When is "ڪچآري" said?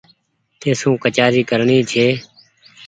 1.03-1.41